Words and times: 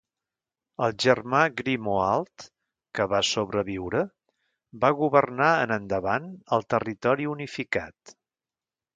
El 0.85 0.93
germà 1.03 1.39
Grimoald, 1.57 2.45
que 2.99 3.05
va 3.11 3.19
sobreviure, 3.31 4.01
va 4.85 4.91
governar 5.01 5.51
en 5.65 5.73
endavant 5.75 6.25
el 6.59 6.65
territori 6.75 7.29
unificat. 7.33 8.15